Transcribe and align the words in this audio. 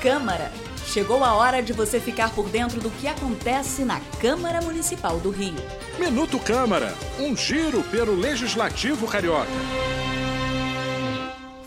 Câmara. 0.00 0.50
Chegou 0.86 1.24
a 1.24 1.34
hora 1.34 1.62
de 1.62 1.72
você 1.72 1.98
ficar 1.98 2.34
por 2.34 2.48
dentro 2.48 2.80
do 2.80 2.90
que 2.90 3.08
acontece 3.08 3.84
na 3.84 4.00
Câmara 4.20 4.60
Municipal 4.60 5.18
do 5.18 5.30
Rio. 5.30 5.54
Minuto 5.98 6.38
Câmara, 6.38 6.94
um 7.18 7.36
giro 7.36 7.82
pelo 7.84 8.14
Legislativo 8.14 9.06
Carioca. 9.06 9.50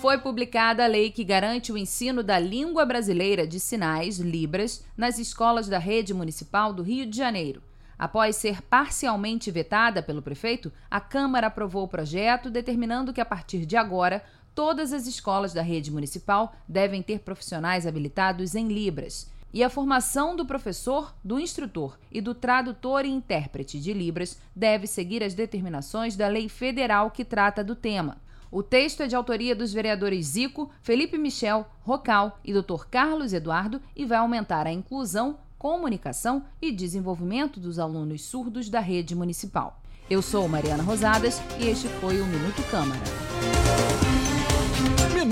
Foi 0.00 0.18
publicada 0.18 0.84
a 0.84 0.86
lei 0.86 1.10
que 1.10 1.24
garante 1.24 1.72
o 1.72 1.78
ensino 1.78 2.22
da 2.22 2.38
língua 2.38 2.84
brasileira 2.84 3.46
de 3.46 3.58
sinais, 3.58 4.18
Libras, 4.18 4.84
nas 4.96 5.18
escolas 5.18 5.66
da 5.68 5.78
rede 5.78 6.12
municipal 6.12 6.72
do 6.72 6.82
Rio 6.82 7.06
de 7.06 7.16
Janeiro. 7.16 7.62
Após 7.98 8.36
ser 8.36 8.60
parcialmente 8.62 9.50
vetada 9.50 10.02
pelo 10.02 10.20
prefeito, 10.20 10.70
a 10.90 11.00
Câmara 11.00 11.46
aprovou 11.46 11.84
o 11.84 11.88
projeto, 11.88 12.50
determinando 12.50 13.12
que 13.12 13.20
a 13.20 13.24
partir 13.24 13.64
de 13.64 13.76
agora 13.76 14.22
todas 14.54 14.92
as 14.92 15.06
escolas 15.06 15.52
da 15.52 15.62
rede 15.62 15.90
municipal 15.90 16.54
devem 16.68 17.02
ter 17.02 17.20
profissionais 17.20 17.86
habilitados 17.86 18.54
em 18.54 18.68
Libras. 18.68 19.30
E 19.52 19.62
a 19.62 19.70
formação 19.70 20.34
do 20.34 20.44
professor, 20.44 21.14
do 21.22 21.38
instrutor 21.38 21.96
e 22.10 22.20
do 22.20 22.34
tradutor 22.34 23.04
e 23.04 23.08
intérprete 23.08 23.78
de 23.78 23.92
Libras 23.92 24.38
deve 24.54 24.86
seguir 24.86 25.22
as 25.22 25.32
determinações 25.32 26.16
da 26.16 26.26
lei 26.26 26.48
federal 26.48 27.10
que 27.10 27.24
trata 27.24 27.62
do 27.62 27.76
tema. 27.76 28.16
O 28.50 28.62
texto 28.62 29.02
é 29.02 29.06
de 29.06 29.16
autoria 29.16 29.54
dos 29.54 29.72
vereadores 29.72 30.26
Zico, 30.26 30.70
Felipe 30.82 31.18
Michel, 31.18 31.66
Rocal 31.82 32.38
e 32.44 32.52
Dr. 32.52 32.84
Carlos 32.90 33.32
Eduardo 33.32 33.80
e 33.94 34.04
vai 34.04 34.18
aumentar 34.18 34.66
a 34.66 34.72
inclusão, 34.72 35.38
comunicação 35.58 36.44
e 36.60 36.70
desenvolvimento 36.70 37.58
dos 37.58 37.78
alunos 37.78 38.22
surdos 38.22 38.68
da 38.68 38.80
rede 38.80 39.14
municipal. 39.14 39.80
Eu 40.10 40.20
sou 40.20 40.48
Mariana 40.48 40.82
Rosadas 40.82 41.40
e 41.58 41.68
este 41.68 41.88
foi 41.88 42.20
o 42.20 42.26
Minuto 42.26 42.62
Câmara. 42.70 43.00